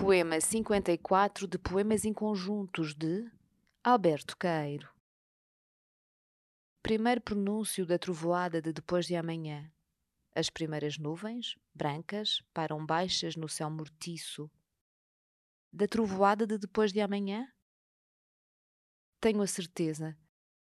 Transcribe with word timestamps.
Poema 0.00 0.40
54 0.40 1.46
de 1.46 1.58
Poemas 1.58 2.06
em 2.06 2.12
Conjuntos 2.14 2.94
de 2.94 3.30
Alberto 3.84 4.34
Caeiro. 4.34 4.88
Primeiro 6.82 7.20
pronúncio 7.20 7.84
da 7.84 7.98
trovoada 7.98 8.62
de 8.62 8.72
depois 8.72 9.04
de 9.04 9.14
amanhã. 9.14 9.70
As 10.34 10.48
primeiras 10.48 10.96
nuvens, 10.96 11.54
brancas, 11.74 12.42
param 12.54 12.84
baixas 12.84 13.36
no 13.36 13.46
céu 13.46 13.68
mortiço. 13.70 14.50
Da 15.70 15.86
trovoada 15.86 16.46
de 16.46 16.56
depois 16.56 16.94
de 16.94 17.00
amanhã? 17.02 17.46
Tenho 19.20 19.42
a 19.42 19.46
certeza, 19.46 20.16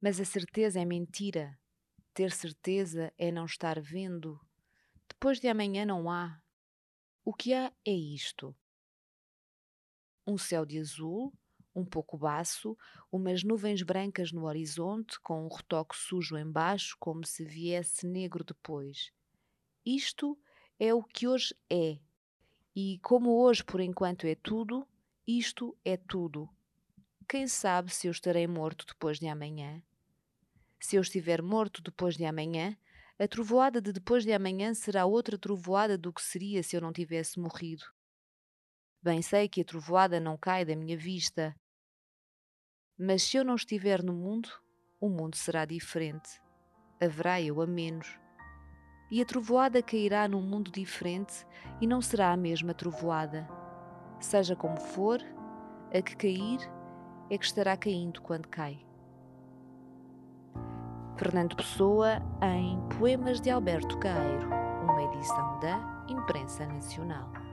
mas 0.00 0.18
a 0.18 0.24
certeza 0.24 0.80
é 0.80 0.84
mentira. 0.84 1.56
Ter 2.12 2.32
certeza 2.32 3.12
é 3.16 3.30
não 3.30 3.44
estar 3.44 3.80
vendo. 3.80 4.40
Depois 5.08 5.38
de 5.38 5.46
amanhã 5.46 5.86
não 5.86 6.10
há. 6.10 6.42
O 7.24 7.32
que 7.32 7.54
há 7.54 7.72
é 7.86 7.92
isto 7.92 8.54
um 10.26 10.38
céu 10.38 10.64
de 10.64 10.78
azul, 10.78 11.32
um 11.74 11.84
pouco 11.84 12.18
baço, 12.18 12.76
umas 13.10 13.42
nuvens 13.42 13.82
brancas 13.82 14.30
no 14.30 14.44
horizonte, 14.44 15.18
com 15.20 15.46
um 15.46 15.48
retoque 15.48 15.96
sujo 15.96 16.36
embaixo, 16.36 16.96
como 16.98 17.24
se 17.26 17.44
viesse 17.44 18.06
negro 18.06 18.44
depois. 18.44 19.10
Isto 19.84 20.38
é 20.78 20.92
o 20.92 21.02
que 21.02 21.26
hoje 21.26 21.54
é. 21.70 21.98
E 22.74 22.98
como 23.02 23.42
hoje 23.42 23.64
por 23.64 23.80
enquanto 23.80 24.26
é 24.26 24.34
tudo, 24.34 24.86
isto 25.26 25.76
é 25.84 25.96
tudo. 25.96 26.48
Quem 27.28 27.46
sabe 27.46 27.92
se 27.92 28.06
eu 28.06 28.10
estarei 28.10 28.46
morto 28.46 28.86
depois 28.86 29.18
de 29.18 29.26
amanhã? 29.26 29.82
Se 30.80 30.96
eu 30.96 31.02
estiver 31.02 31.40
morto 31.40 31.80
depois 31.80 32.16
de 32.16 32.24
amanhã, 32.24 32.76
a 33.18 33.28
trovoada 33.28 33.80
de 33.80 33.92
depois 33.92 34.24
de 34.24 34.32
amanhã 34.32 34.74
será 34.74 35.06
outra 35.06 35.38
trovoada 35.38 35.96
do 35.96 36.12
que 36.12 36.20
seria 36.20 36.62
se 36.62 36.76
eu 36.76 36.80
não 36.80 36.92
tivesse 36.92 37.38
morrido. 37.38 37.84
Bem 39.04 39.20
sei 39.20 39.48
que 39.48 39.62
a 39.62 39.64
trovoada 39.64 40.20
não 40.20 40.36
cai 40.36 40.64
da 40.64 40.76
minha 40.76 40.96
vista. 40.96 41.56
Mas 42.96 43.24
se 43.24 43.36
eu 43.36 43.44
não 43.44 43.56
estiver 43.56 44.00
no 44.00 44.12
mundo, 44.12 44.48
o 45.00 45.08
mundo 45.08 45.34
será 45.34 45.64
diferente. 45.64 46.40
Haverá 47.00 47.42
eu 47.42 47.60
a 47.60 47.66
menos. 47.66 48.16
E 49.10 49.20
a 49.20 49.24
trovoada 49.24 49.82
cairá 49.82 50.28
num 50.28 50.40
mundo 50.40 50.70
diferente 50.70 51.44
e 51.80 51.86
não 51.86 52.00
será 52.00 52.30
a 52.30 52.36
mesma 52.36 52.72
trovoada. 52.72 53.48
Seja 54.20 54.54
como 54.54 54.78
for, 54.78 55.20
a 55.92 56.00
que 56.00 56.16
cair 56.16 56.60
é 57.28 57.36
que 57.36 57.44
estará 57.44 57.76
caindo 57.76 58.22
quando 58.22 58.46
cai. 58.46 58.86
Fernando 61.16 61.56
Pessoa 61.56 62.22
em 62.40 62.80
Poemas 62.96 63.40
de 63.40 63.50
Alberto 63.50 63.98
Caeiro, 63.98 64.48
uma 64.84 65.02
edição 65.02 65.58
da 65.58 66.06
Imprensa 66.08 66.64
Nacional. 66.66 67.51